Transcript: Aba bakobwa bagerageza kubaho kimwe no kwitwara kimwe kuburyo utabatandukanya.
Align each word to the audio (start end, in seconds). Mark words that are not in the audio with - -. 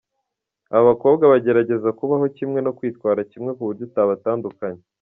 Aba 0.73 0.83
bakobwa 0.89 1.23
bagerageza 1.33 1.89
kubaho 1.99 2.25
kimwe 2.37 2.59
no 2.65 2.71
kwitwara 2.77 3.19
kimwe 3.31 3.51
kuburyo 3.57 3.83
utabatandukanya. 3.87 4.81